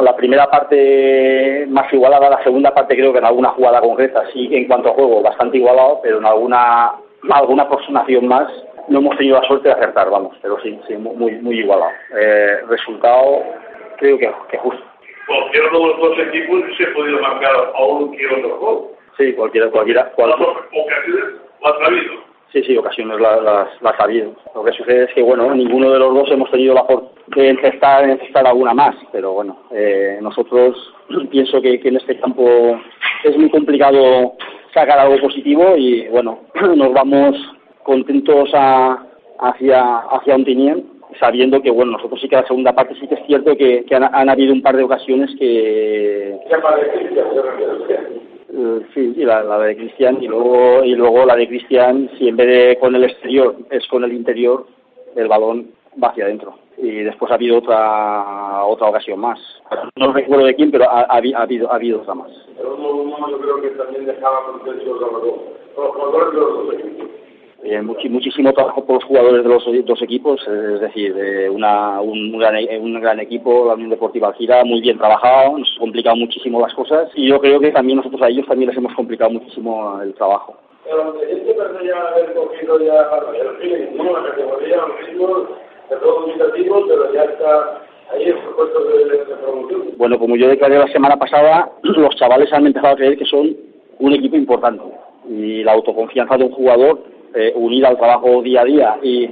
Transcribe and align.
La 0.00 0.14
primera 0.14 0.48
parte 0.48 1.66
más 1.68 1.92
igualada, 1.92 2.30
la 2.30 2.42
segunda 2.44 2.72
parte 2.72 2.94
creo 2.94 3.12
que 3.12 3.18
en 3.18 3.24
alguna 3.24 3.48
jugada 3.48 3.80
concreta 3.80 4.22
sí 4.32 4.48
en 4.52 4.68
cuanto 4.68 4.90
a 4.90 4.94
juego 4.94 5.22
bastante 5.22 5.56
igualado, 5.58 5.98
pero 6.00 6.18
en 6.18 6.24
alguna 6.24 6.92
alguna 7.28 7.64
aproximación 7.64 8.28
más 8.28 8.46
no 8.86 9.00
hemos 9.00 9.16
tenido 9.16 9.40
la 9.40 9.48
suerte 9.48 9.66
de 9.66 9.74
acertar, 9.74 10.08
vamos, 10.08 10.36
pero 10.40 10.56
sí, 10.60 10.78
sí 10.86 10.96
muy 10.96 11.32
muy 11.40 11.58
igualado. 11.58 11.90
Eh, 12.16 12.58
resultado 12.68 13.42
creo 13.96 14.16
que, 14.18 14.30
que 14.52 14.58
justo. 14.58 14.84
Cualquiera 15.26 15.66
de 15.66 15.72
los 15.72 15.98
dos 15.98 16.18
equipos 16.28 16.60
se 16.76 16.84
ha 16.84 16.94
podido 16.94 17.20
marcar 17.20 17.56
a 17.74 17.84
uno 17.84 18.12
que 18.12 18.26
otro 18.28 18.58
gol. 18.60 18.86
Sí, 19.16 19.32
cualquiera, 19.32 19.68
cualquiera. 19.68 20.12
Dos 20.16 20.30
ocasiones 20.30 21.24
las 21.60 21.72
ha 21.72 21.86
habido. 21.86 22.28
Sí, 22.52 22.62
sí, 22.62 22.76
ocasiones 22.78 23.20
las, 23.20 23.42
las, 23.42 23.82
las 23.82 24.00
ha 24.00 24.04
habido. 24.04 24.32
Lo 24.54 24.62
que 24.62 24.72
sucede 24.72 25.04
es 25.04 25.12
que, 25.12 25.22
bueno, 25.22 25.52
ninguno 25.54 25.90
de 25.90 25.98
los 25.98 26.14
dos 26.14 26.30
hemos 26.30 26.50
tenido 26.52 26.72
la 26.72 26.86
fortuna 27.28 27.44
de 27.44 27.50
encestar, 27.50 28.08
encestar 28.08 28.46
alguna 28.46 28.74
más, 28.74 28.96
pero 29.12 29.32
bueno, 29.32 29.58
eh, 29.70 30.18
nosotros 30.20 30.76
pienso 31.30 31.60
que, 31.60 31.80
que 31.80 31.88
en 31.88 31.96
este 31.96 32.18
campo 32.18 32.78
es 33.24 33.36
muy 33.36 33.50
complicado 33.50 34.34
sacar 34.74 34.98
algo 34.98 35.18
positivo 35.18 35.76
y, 35.76 36.06
bueno, 36.08 36.40
nos 36.76 36.92
vamos 36.92 37.36
contentos 37.82 38.50
a, 38.54 39.04
hacia, 39.38 39.98
hacia 39.98 40.34
Ontinien, 40.34 40.84
sabiendo 41.18 41.60
que, 41.62 41.70
bueno, 41.70 41.92
nosotros 41.92 42.20
sí 42.20 42.28
que 42.28 42.36
la 42.36 42.46
segunda 42.46 42.74
parte 42.74 42.94
sí 43.00 43.08
que 43.08 43.14
es 43.14 43.26
cierto 43.26 43.56
que, 43.56 43.84
que 43.84 43.94
han, 43.94 44.04
han 44.14 44.28
habido 44.28 44.52
un 44.52 44.62
par 44.62 44.76
de 44.76 44.84
ocasiones 44.84 45.30
que... 45.38 46.38
Eh, 48.50 48.80
sí, 48.94 49.14
sí, 49.14 49.24
la, 49.24 49.42
la 49.42 49.58
de 49.60 49.76
Cristian 49.76 50.22
y 50.22 50.26
luego 50.26 50.82
y 50.84 50.94
luego 50.94 51.24
la 51.24 51.36
de 51.36 51.48
Cristian, 51.48 52.10
si 52.18 52.28
en 52.28 52.36
vez 52.36 52.46
de 52.46 52.78
con 52.78 52.94
el 52.94 53.04
exterior 53.04 53.54
es 53.70 53.86
con 53.86 54.04
el 54.04 54.12
interior, 54.12 54.66
el 55.16 55.28
balón 55.28 55.70
va 56.02 56.08
hacia 56.08 56.24
adentro. 56.24 56.54
Y 56.80 57.02
después 57.02 57.30
ha 57.30 57.34
habido 57.34 57.58
otra 57.58 58.64
otra 58.64 58.88
ocasión 58.88 59.18
más. 59.18 59.38
No 59.96 60.12
recuerdo 60.12 60.46
de 60.46 60.54
quién, 60.54 60.70
pero 60.70 60.84
ha, 60.90 61.00
ha, 61.00 61.14
ha 61.14 61.42
habido 61.42 61.70
ha 61.70 61.74
habido 61.74 62.00
otra 62.00 62.14
más. 62.14 62.30
Pero 62.56 62.76
uno, 62.76 63.30
yo 63.30 63.38
creo 63.38 63.60
que 63.60 63.68
también 63.70 64.06
dejaba 64.06 64.44
contentos 64.46 64.86
a 64.86 65.12
los 65.12 65.22
dos. 65.22 65.34
Los 65.76 65.90
jugadores 65.94 66.32
de 66.32 66.40
los 66.40 66.52
dos 66.52 66.74
equipos. 66.74 67.08
Eh, 67.64 67.82
muchi, 67.82 68.08
muchísimo 68.08 68.52
trabajo 68.52 68.84
por 68.86 68.94
los 68.94 69.04
jugadores 69.04 69.42
de 69.42 69.48
los 69.48 69.64
dos 69.84 70.00
equipos, 70.02 70.40
es 70.46 70.80
decir, 70.80 71.12
eh, 71.18 71.50
una, 71.50 72.00
un, 72.00 72.32
un, 72.32 72.38
gran, 72.38 72.54
un 72.80 73.00
gran 73.00 73.18
equipo, 73.18 73.66
la 73.66 73.74
Unión 73.74 73.90
Deportiva 73.90 74.28
Algira, 74.28 74.64
muy 74.64 74.80
bien 74.80 74.96
trabajado, 74.96 75.58
nos 75.58 75.74
ha 75.76 75.80
complicado 75.80 76.14
muchísimo 76.14 76.60
las 76.60 76.72
cosas 76.74 77.10
y 77.16 77.28
yo 77.28 77.40
creo 77.40 77.58
que 77.58 77.72
también 77.72 77.96
nosotros 77.96 78.22
a 78.22 78.28
ellos 78.28 78.46
también 78.46 78.68
les 78.68 78.78
hemos 78.78 78.94
complicado 78.94 79.32
muchísimo 79.32 80.00
el 80.00 80.14
trabajo. 80.14 80.56
Pero 80.84 81.20
este 81.20 81.52
parece 81.54 81.86
ya 81.86 82.00
haber 82.00 82.32
cogido 82.32 82.80
ya 82.80 83.10
el 83.34 83.56
feeling, 83.58 83.96
¿no? 83.96 84.12
La 84.12 84.30
categoría, 84.30 84.80
Bueno, 89.96 90.18
como 90.18 90.36
yo 90.36 90.48
declaré 90.48 90.78
la 90.78 90.88
semana 90.88 91.16
pasada, 91.16 91.70
los 91.82 92.14
chavales 92.16 92.52
han 92.52 92.66
empezado 92.66 92.94
a 92.94 92.96
creer 92.96 93.18
que 93.18 93.24
son 93.24 93.56
un 93.98 94.12
equipo 94.12 94.36
importante. 94.36 94.84
Y 95.28 95.62
la 95.62 95.72
autoconfianza 95.72 96.36
de 96.36 96.44
un 96.44 96.52
jugador 96.52 97.00
eh, 97.34 97.52
unida 97.54 97.88
al 97.88 97.98
trabajo 97.98 98.42
día 98.42 98.62
a 98.62 98.64
día 98.64 98.98
y 99.02 99.28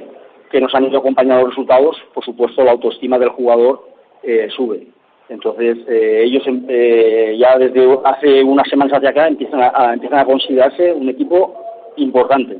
que 0.51 0.61
nos 0.61 0.75
han 0.75 0.84
ido 0.84 0.99
acompañando 0.99 1.43
los 1.43 1.51
resultados, 1.51 1.97
por 2.12 2.25
supuesto 2.25 2.62
la 2.65 2.73
autoestima 2.73 3.19
del 3.19 3.31
jugador 3.31 3.89
eh, 4.23 4.49
sube. 4.55 4.87
Entonces 5.29 5.79
eh, 5.89 6.23
ellos 6.25 6.45
eh, 6.69 7.37
ya 7.39 7.59
desde 7.59 7.99
hace 8.05 8.45
unas 8.45 8.69
semanas 8.69 8.97
hacia 8.97 9.11
acá 9.11 9.27
empiezan 9.27 9.61
a, 9.61 9.95
empiezan 9.95 10.19
a 10.21 10.25
considerarse 10.25 10.93
un 10.93 11.09
equipo 11.09 11.55
importante 11.97 12.59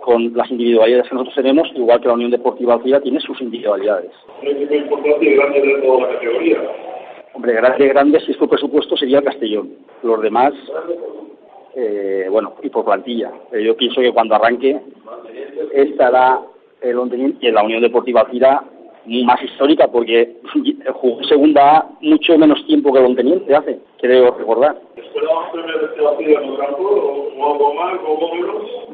con 0.00 0.32
las 0.34 0.50
individualidades 0.50 1.08
que 1.08 1.14
nosotros 1.14 1.34
tenemos, 1.34 1.68
igual 1.74 2.00
que 2.00 2.08
la 2.08 2.14
Unión 2.14 2.30
Deportiva 2.30 2.74
Alcira 2.74 3.00
tiene 3.00 3.20
sus 3.20 3.40
individualidades. 3.40 4.10
Un 4.42 4.48
equipo 4.48 4.74
importante 4.74 5.24
y 5.24 5.34
grande 5.34 5.60
de 5.60 5.74
toda 5.82 6.00
la 6.00 6.14
categoría. 6.14 6.58
Hombre, 7.34 7.52
grande, 7.54 7.88
grande, 7.88 8.20
si 8.20 8.32
es 8.32 8.36
por 8.36 8.48
presupuesto, 8.48 8.96
sería 8.96 9.18
el 9.18 9.24
Castellón. 9.24 9.70
Los 10.02 10.20
demás, 10.20 10.52
eh, 11.74 12.26
bueno, 12.30 12.54
y 12.62 12.68
por 12.70 12.84
plantilla. 12.84 13.30
Eh, 13.52 13.62
yo 13.62 13.76
pienso 13.76 14.00
que 14.00 14.12
cuando 14.12 14.34
arranque 14.34 14.80
estará 15.72 16.40
el 16.80 16.98
Ontenien 16.98 17.38
y 17.40 17.50
la 17.50 17.62
Unión 17.62 17.82
Deportiva 17.82 18.22
Alcira 18.22 18.64
más 19.24 19.42
histórica 19.42 19.88
porque 19.88 20.36
jugó 20.94 21.22
segunda 21.24 21.78
A 21.78 21.88
mucho 22.00 22.38
menos 22.38 22.64
tiempo 22.66 22.92
que 22.92 23.00
el 23.00 23.06
Onteniente 23.06 23.54
hace, 23.54 23.80
creo 24.00 24.34
recordar. 24.36 24.76
¿Esperabas 24.96 25.50
primero 25.52 25.86
este? 25.86 26.00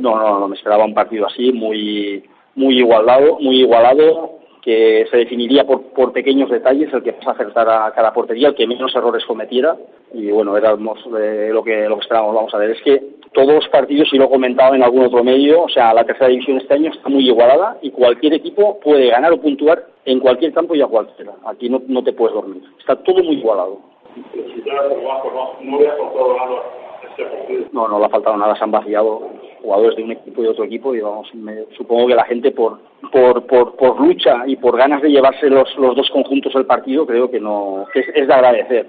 No, 0.00 0.16
no, 0.16 0.40
no 0.40 0.48
me 0.48 0.56
esperaba 0.56 0.84
un 0.84 0.94
partido 0.94 1.26
así, 1.26 1.52
muy 1.52 2.24
muy 2.54 2.78
igualado, 2.78 3.38
muy 3.38 3.60
igualado, 3.60 4.38
que 4.62 5.06
se 5.10 5.18
definiría 5.18 5.64
por, 5.64 5.82
por 5.92 6.12
pequeños 6.12 6.50
detalles, 6.50 6.92
el 6.92 7.02
que 7.02 7.12
más 7.12 7.28
acertara 7.28 7.86
a 7.86 7.92
cada 7.92 8.12
portería, 8.12 8.48
el 8.48 8.54
que 8.54 8.66
menos 8.66 8.96
errores 8.96 9.24
cometiera, 9.24 9.76
y 10.12 10.30
bueno, 10.30 10.56
éramos 10.56 10.98
eh, 11.20 11.50
lo 11.52 11.62
que 11.62 11.88
lo 11.88 11.96
que 11.96 12.02
esperábamos. 12.02 12.34
Vamos 12.34 12.54
a 12.54 12.58
ver, 12.58 12.70
es 12.70 12.82
que 12.82 13.00
todos 13.36 13.54
los 13.54 13.68
partidos, 13.68 14.08
y 14.12 14.16
lo 14.16 14.24
he 14.24 14.30
comentado 14.30 14.74
en 14.74 14.82
algún 14.82 15.04
otro 15.04 15.22
medio, 15.22 15.64
o 15.64 15.68
sea, 15.68 15.92
la 15.92 16.04
tercera 16.04 16.28
división 16.28 16.56
este 16.56 16.72
año 16.72 16.90
está 16.90 17.10
muy 17.10 17.28
igualada 17.28 17.76
y 17.82 17.90
cualquier 17.90 18.32
equipo 18.32 18.80
puede 18.80 19.10
ganar 19.10 19.30
o 19.30 19.40
puntuar 19.40 19.84
en 20.06 20.20
cualquier 20.20 20.54
campo 20.54 20.74
y 20.74 20.80
a 20.80 20.86
cualquiera. 20.86 21.32
Aquí 21.44 21.68
no, 21.68 21.82
no 21.86 22.02
te 22.02 22.14
puedes 22.14 22.34
dormir. 22.34 22.62
Está 22.78 22.96
todo 22.96 23.22
muy 23.22 23.36
igualado. 23.36 23.78
No, 27.72 27.88
no 27.88 27.98
le 27.98 28.06
ha 28.06 28.08
faltado 28.08 28.38
nada, 28.38 28.56
se 28.56 28.64
han 28.64 28.70
vaciado 28.70 29.28
jugadores 29.60 29.96
de 29.96 30.04
un 30.04 30.12
equipo 30.12 30.40
y 30.40 30.44
de 30.44 30.50
otro 30.50 30.64
equipo 30.64 30.94
y 30.94 31.00
vamos, 31.00 31.34
me, 31.34 31.66
supongo 31.76 32.06
que 32.06 32.14
la 32.14 32.24
gente 32.24 32.52
por, 32.52 32.78
por, 33.12 33.46
por, 33.46 33.76
por 33.76 34.00
lucha 34.00 34.44
y 34.46 34.56
por 34.56 34.78
ganas 34.78 35.02
de 35.02 35.10
llevarse 35.10 35.50
los, 35.50 35.76
los 35.76 35.94
dos 35.94 36.08
conjuntos 36.10 36.54
del 36.54 36.64
partido 36.64 37.06
creo 37.06 37.30
que 37.30 37.40
no 37.40 37.84
que 37.92 38.00
es, 38.00 38.08
es 38.14 38.26
de 38.26 38.32
agradecer. 38.34 38.86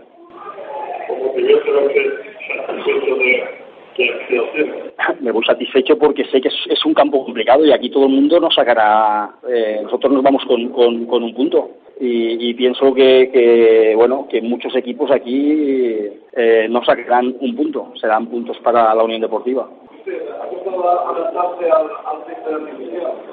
Me 5.21 5.31
voy 5.31 5.43
satisfecho 5.45 5.97
porque 5.97 6.25
sé 6.25 6.41
que 6.41 6.49
es, 6.49 6.85
un 6.85 6.93
campo 6.93 7.23
complicado 7.23 7.65
y 7.65 7.71
aquí 7.71 7.89
todo 7.89 8.05
el 8.05 8.13
mundo 8.13 8.39
nos 8.39 8.55
sacará, 8.55 9.31
eh, 9.49 9.79
nosotros 9.83 10.13
nos 10.13 10.23
vamos 10.23 10.43
con, 10.45 10.69
con 10.69 11.23
un 11.23 11.33
punto 11.33 11.71
y, 11.99 12.49
y 12.49 12.53
pienso 12.53 12.93
que, 12.93 13.29
que, 13.31 13.93
bueno, 13.95 14.27
que 14.29 14.41
muchos 14.41 14.75
equipos 14.75 15.09
aquí 15.11 16.09
eh, 16.33 16.67
no 16.69 16.83
sacarán 16.85 17.35
un 17.39 17.55
punto, 17.55 17.93
serán 17.99 18.27
puntos 18.27 18.57
para 18.59 18.93
la 18.93 19.03
Unión 19.03 19.21
Deportiva. 19.21 19.67
ha 19.67 20.47
costado 20.47 20.89
adaptarse 20.89 21.71
al, 21.71 22.25
texto 22.25 22.59
de. 22.59 22.71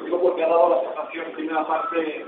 Digo 0.05 0.21
porque 0.23 0.45
ha 0.45 0.49
dado 0.49 0.71
la 0.71 0.81
sensación 0.81 1.25
primera 1.35 1.67
parte 1.67 2.25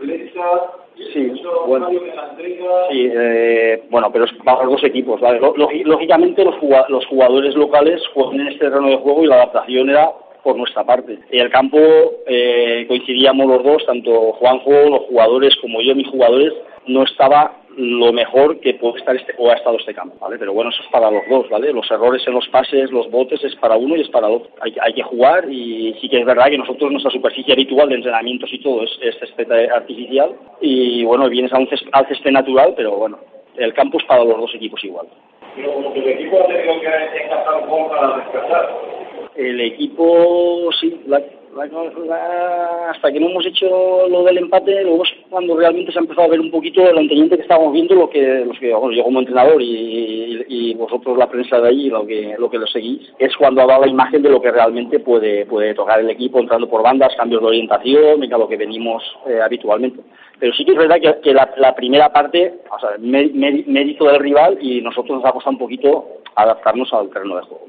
Sí, 1.13 1.43
bueno, 1.67 1.89
sí 1.91 3.11
eh, 3.13 3.85
bueno, 3.91 4.11
pero 4.11 4.25
es 4.25 4.33
para 4.45 4.65
los 4.65 4.73
dos 4.73 4.85
equipos. 4.85 5.21
¿vale? 5.21 5.41
Lógicamente 5.41 6.45
los 6.45 7.07
jugadores 7.07 7.55
locales 7.55 8.03
juegan 8.15 8.41
en 8.41 8.49
este 8.49 8.67
terreno 8.67 8.89
de 8.89 8.97
juego 8.97 9.25
y 9.25 9.27
la 9.27 9.37
adaptación 9.37 9.91
era 9.91 10.11
por 10.47 10.57
nuestra 10.57 10.85
parte. 10.85 11.19
En 11.33 11.41
el 11.41 11.51
campo 11.51 11.77
eh, 12.25 12.85
coincidíamos 12.87 13.49
los 13.49 13.65
dos, 13.65 13.85
tanto 13.85 14.33
Juanjo, 14.35 14.71
los 14.71 15.01
jugadores 15.09 15.57
como 15.57 15.83
yo, 15.83 15.93
mis 15.97 16.07
jugadores, 16.07 16.53
no 16.87 17.03
estaba 17.03 17.57
lo 17.77 18.13
mejor 18.13 18.61
que 18.61 18.75
puede 18.75 18.99
estar 19.01 19.17
este 19.17 19.35
o 19.39 19.51
ha 19.51 19.55
estado 19.55 19.77
este 19.77 19.93
campo, 19.93 20.17
¿vale? 20.21 20.39
Pero 20.39 20.53
bueno, 20.53 20.71
eso 20.71 20.81
es 20.85 20.89
para 20.89 21.11
los 21.11 21.23
dos, 21.29 21.51
¿vale? 21.51 21.73
Los 21.73 21.91
errores 21.91 22.23
en 22.29 22.35
los 22.35 22.47
pases, 22.49 22.93
los 22.93 23.11
botes 23.11 23.43
es 23.43 23.57
para 23.57 23.77
uno 23.77 23.97
y 23.97 24.03
es 24.03 24.09
para 24.09 24.29
el 24.29 24.35
otro. 24.35 24.51
Hay, 24.61 24.73
hay 24.81 24.93
que 24.93 25.03
jugar 25.03 25.51
y 25.51 25.95
sí 26.01 26.09
que 26.09 26.21
es 26.21 26.25
verdad 26.25 26.47
que 26.49 26.59
nosotros 26.59 26.93
nuestra 26.93 27.11
superficie 27.11 27.53
habitual 27.53 27.89
de 27.89 27.97
entrenamientos 27.97 28.53
y 28.53 28.61
todo 28.61 28.85
es, 28.85 28.91
es 29.03 29.19
césped 29.19 29.51
artificial 29.51 30.31
y 30.61 31.03
bueno, 31.03 31.29
vienes 31.29 31.53
a 31.53 31.59
un 31.59 31.69
césped, 31.69 31.91
al 31.93 32.33
natural, 32.33 32.73
pero 32.77 32.93
bueno, 32.93 33.19
el 33.57 33.75
campo 33.75 33.99
es 33.99 34.05
para 34.05 34.23
los 34.23 34.39
dos 34.39 34.55
equipos 34.55 34.83
igual. 34.85 35.09
Pero 35.57 35.73
como 35.73 35.93
que 35.93 35.99
el 35.99 36.09
equipo 36.11 36.41
ha 36.41 36.47
tenido 36.47 36.81
que 36.81 37.25
encajar 37.25 37.69
un 37.69 37.89
para 37.89 38.17
descansar. 38.19 38.96
El 39.37 39.61
equipo, 39.61 40.71
sí, 40.81 41.03
hasta 41.59 43.13
que 43.13 43.21
no 43.21 43.29
hemos 43.29 43.47
hecho 43.47 44.09
lo 44.09 44.25
del 44.25 44.39
empate, 44.39 44.83
luego 44.83 45.05
es 45.05 45.11
cuando 45.31 45.57
realmente 45.57 45.93
se 45.93 45.99
ha 45.99 46.03
empezado 46.03 46.27
a 46.27 46.31
ver 46.31 46.41
un 46.41 46.51
poquito 46.51 46.83
el 46.83 46.99
anteniente 46.99 47.37
que 47.37 47.43
estábamos 47.43 47.73
viendo, 47.73 47.95
lo 47.95 48.11
que, 48.11 48.45
los 48.45 48.59
que 48.59 48.75
bueno, 48.75 48.95
yo 48.95 49.05
como 49.05 49.21
entrenador 49.21 49.61
y, 49.61 50.75
vosotros 50.77 51.17
la 51.17 51.29
prensa 51.29 51.59
de 51.61 51.69
allí, 51.69 51.89
lo 51.89 52.07
que, 52.07 52.37
lo 52.39 52.51
que 52.51 52.59
lo 52.59 52.67
seguís, 52.67 53.11
es 53.19 53.35
cuando 53.37 53.63
ha 53.63 53.67
dado 53.67 53.83
la 53.83 53.91
imagen 53.91 54.23
de 54.23 54.29
lo 54.29 54.41
que 54.41 54.51
realmente 54.51 55.01
puede, 55.01 55.47
puede 55.47 55.75
tocar 55.75 56.01
el 56.01 56.11
equipo, 56.11 56.39
entrando 56.39 56.69
por 56.69 56.83
bandas, 56.83 57.17
cambios 57.17 57.41
de 57.41 57.49
orientación, 57.49 58.21
venga, 58.21 58.37
lo 58.37 58.47
que 58.47 58.57
venimos 58.57 59.03
eh, 59.27 59.41
habitualmente. 59.41 60.03
Pero 60.39 60.53
sí 60.53 60.65
que 60.65 60.73
es 60.73 60.79
verdad 60.79 61.01
que, 61.01 61.21
que 61.23 61.33
la, 61.33 61.51
la, 61.57 61.75
primera 61.75 62.13
parte, 62.13 62.55
o 62.71 62.79
sea, 62.79 62.91
mérito 62.99 64.05
del 64.05 64.21
rival 64.21 64.59
y 64.61 64.83
nosotros 64.83 65.19
nos 65.19 65.25
ha 65.25 65.33
costado 65.33 65.53
un 65.53 65.59
poquito 65.59 66.07
adaptarnos 66.35 66.93
al 66.93 67.09
terreno 67.09 67.37
de 67.37 67.43
juego. 67.43 67.67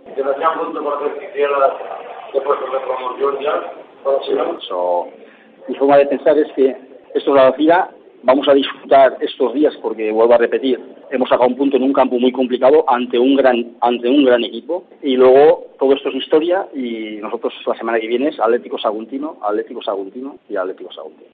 Mi 5.68 5.75
forma 5.75 5.97
de 5.97 6.06
pensar 6.06 6.38
es 6.38 6.51
que 6.53 6.75
esto 7.13 7.31
es 7.31 7.35
la 7.35 7.45
velocidad, 7.45 7.89
vamos 8.24 8.47
a 8.47 8.53
disfrutar 8.53 9.18
estos 9.21 9.53
días 9.53 9.75
porque 9.81 10.12
vuelvo 10.12 10.33
a 10.33 10.38
repetir, 10.38 10.79
hemos 11.12 11.29
sacado 11.29 11.50
un 11.50 11.57
punto 11.57 11.77
en 11.77 11.83
un 11.83 11.94
campo 11.94 12.19
muy 12.19 12.31
complicado 12.31 12.83
ante 12.88 13.18
un 13.18 13.35
gran 13.35 13.75
ante 13.81 14.09
un 14.09 14.25
gran 14.25 14.44
equipo 14.44 14.83
y 15.01 15.15
luego 15.15 15.65
todo 15.79 15.94
esto 15.94 16.09
es 16.09 16.15
historia 16.15 16.68
y 16.74 17.18
nosotros 17.21 17.53
la 17.65 17.75
semana 17.75 18.00
que 18.00 18.07
viene 18.07 18.29
es 18.29 18.39
Atlético 18.39 18.77
Saguntino, 18.77 19.38
Atlético 19.41 19.81
Saguntino 19.81 20.38
y 20.50 20.56
Atlético 20.56 20.91
Saguntino. 20.91 21.25